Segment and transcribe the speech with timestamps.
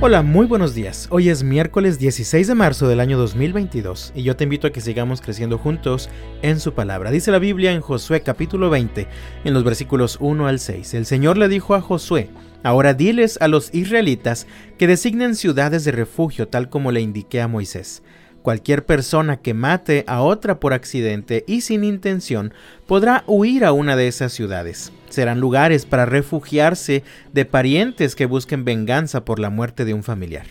[0.00, 1.06] Hola, muy buenos días.
[1.10, 4.82] Hoy es miércoles 16 de marzo del año 2022 y yo te invito a que
[4.82, 6.10] sigamos creciendo juntos
[6.42, 7.10] en su palabra.
[7.10, 9.06] Dice la Biblia en Josué capítulo 20,
[9.44, 10.94] en los versículos 1 al 6.
[10.94, 12.28] El Señor le dijo a Josué,
[12.64, 14.46] ahora diles a los israelitas
[14.78, 18.02] que designen ciudades de refugio tal como le indiqué a Moisés.
[18.42, 22.52] Cualquier persona que mate a otra por accidente y sin intención
[22.86, 24.92] podrá huir a una de esas ciudades.
[25.14, 30.44] Serán lugares para refugiarse de parientes que busquen venganza por la muerte de un familiar.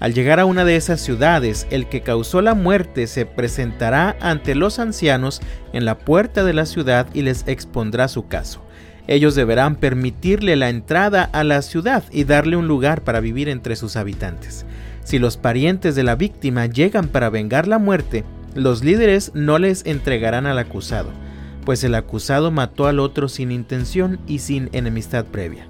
[0.00, 4.56] Al llegar a una de esas ciudades, el que causó la muerte se presentará ante
[4.56, 5.40] los ancianos
[5.72, 8.64] en la puerta de la ciudad y les expondrá su caso.
[9.06, 13.76] Ellos deberán permitirle la entrada a la ciudad y darle un lugar para vivir entre
[13.76, 14.66] sus habitantes.
[15.04, 18.24] Si los parientes de la víctima llegan para vengar la muerte,
[18.56, 21.10] los líderes no les entregarán al acusado,
[21.70, 25.68] pues el acusado mató al otro sin intención y sin enemistad previa.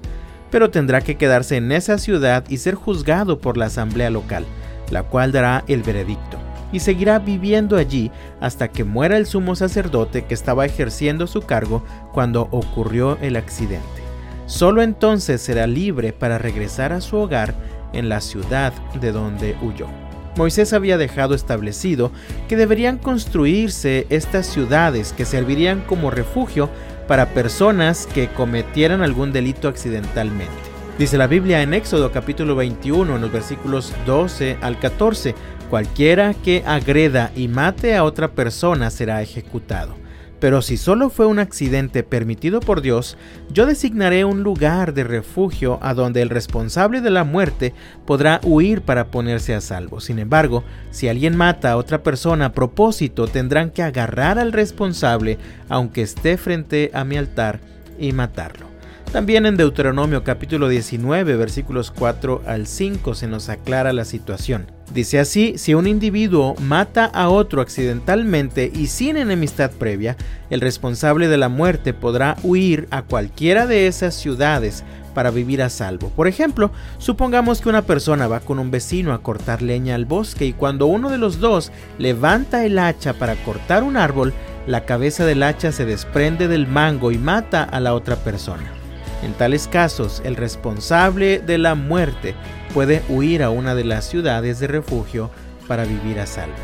[0.50, 4.46] Pero tendrá que quedarse en esa ciudad y ser juzgado por la asamblea local,
[4.90, 6.38] la cual dará el veredicto,
[6.72, 11.84] y seguirá viviendo allí hasta que muera el sumo sacerdote que estaba ejerciendo su cargo
[12.14, 14.02] cuando ocurrió el accidente.
[14.46, 17.54] Solo entonces será libre para regresar a su hogar
[17.92, 20.09] en la ciudad de donde huyó.
[20.36, 22.12] Moisés había dejado establecido
[22.48, 26.70] que deberían construirse estas ciudades que servirían como refugio
[27.08, 30.52] para personas que cometieran algún delito accidentalmente.
[30.98, 35.34] Dice la Biblia en Éxodo capítulo 21 en los versículos 12 al 14,
[35.70, 39.94] cualquiera que agreda y mate a otra persona será ejecutado.
[40.40, 43.18] Pero si solo fue un accidente permitido por Dios,
[43.52, 47.74] yo designaré un lugar de refugio a donde el responsable de la muerte
[48.06, 50.00] podrá huir para ponerse a salvo.
[50.00, 55.38] Sin embargo, si alguien mata a otra persona a propósito, tendrán que agarrar al responsable
[55.68, 57.60] aunque esté frente a mi altar
[57.98, 58.66] y matarlo.
[59.12, 64.79] También en Deuteronomio capítulo 19 versículos 4 al 5 se nos aclara la situación.
[64.92, 70.16] Dice así, si un individuo mata a otro accidentalmente y sin enemistad previa,
[70.50, 74.82] el responsable de la muerte podrá huir a cualquiera de esas ciudades
[75.14, 76.08] para vivir a salvo.
[76.10, 80.46] Por ejemplo, supongamos que una persona va con un vecino a cortar leña al bosque
[80.46, 84.32] y cuando uno de los dos levanta el hacha para cortar un árbol,
[84.66, 88.79] la cabeza del hacha se desprende del mango y mata a la otra persona.
[89.22, 92.34] En tales casos, el responsable de la muerte
[92.72, 95.30] puede huir a una de las ciudades de refugio
[95.68, 96.54] para vivir a salvo.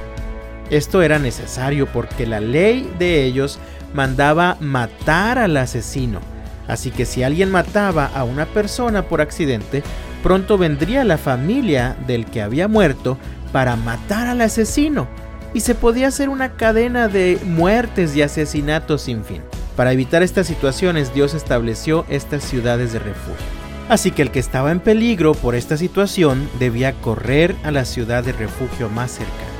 [0.70, 3.58] Esto era necesario porque la ley de ellos
[3.94, 6.20] mandaba matar al asesino,
[6.66, 9.82] así que si alguien mataba a una persona por accidente,
[10.22, 13.16] pronto vendría la familia del que había muerto
[13.52, 15.06] para matar al asesino,
[15.54, 19.42] y se podía hacer una cadena de muertes y asesinatos sin fin.
[19.76, 23.46] Para evitar estas situaciones, Dios estableció estas ciudades de refugio.
[23.88, 28.24] Así que el que estaba en peligro por esta situación debía correr a la ciudad
[28.24, 29.56] de refugio más cercana.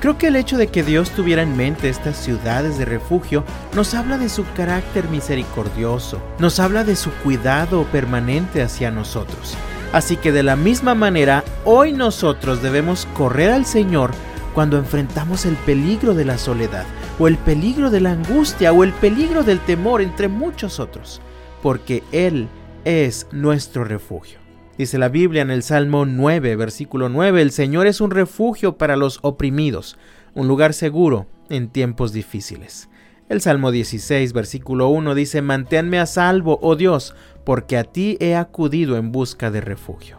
[0.00, 3.44] Creo que el hecho de que Dios tuviera en mente estas ciudades de refugio
[3.74, 9.56] nos habla de su carácter misericordioso, nos habla de su cuidado permanente hacia nosotros.
[9.92, 14.10] Así que de la misma manera, hoy nosotros debemos correr al Señor
[14.52, 16.84] cuando enfrentamos el peligro de la soledad,
[17.18, 21.20] o el peligro de la angustia, o el peligro del temor, entre muchos otros,
[21.62, 22.48] porque Él
[22.84, 24.38] es nuestro refugio.
[24.76, 28.96] Dice la Biblia en el Salmo 9, versículo 9, el Señor es un refugio para
[28.96, 29.96] los oprimidos,
[30.34, 32.88] un lugar seguro en tiempos difíciles.
[33.28, 37.14] El Salmo 16, versículo 1 dice, Manténme a salvo, oh Dios,
[37.44, 40.18] porque a ti he acudido en busca de refugio.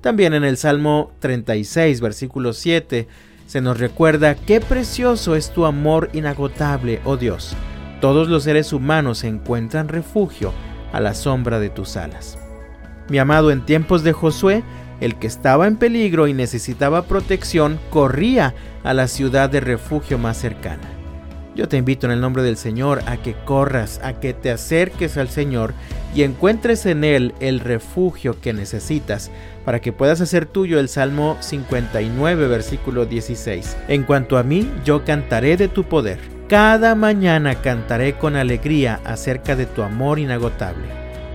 [0.00, 3.06] También en el Salmo 36, versículo 7,
[3.52, 7.54] se nos recuerda qué precioso es tu amor inagotable, oh Dios.
[8.00, 10.54] Todos los seres humanos encuentran refugio
[10.90, 12.38] a la sombra de tus alas.
[13.10, 14.64] Mi amado, en tiempos de Josué,
[15.00, 18.54] el que estaba en peligro y necesitaba protección corría
[18.84, 20.88] a la ciudad de refugio más cercana.
[21.54, 25.18] Yo te invito en el nombre del Señor a que corras, a que te acerques
[25.18, 25.74] al Señor
[26.14, 29.30] y encuentres en Él el refugio que necesitas
[29.64, 33.76] para que puedas hacer tuyo el Salmo 59, versículo 16.
[33.88, 36.18] En cuanto a mí, yo cantaré de tu poder.
[36.48, 40.84] Cada mañana cantaré con alegría acerca de tu amor inagotable,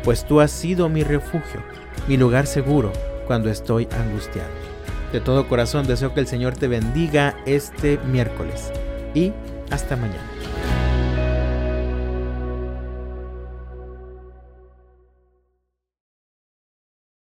[0.03, 1.63] pues tú has sido mi refugio,
[2.07, 2.93] mi lugar seguro
[3.25, 4.49] cuando estoy angustiado.
[5.11, 8.71] De todo corazón deseo que el Señor te bendiga este miércoles
[9.15, 9.31] y
[9.71, 10.66] hasta mañana.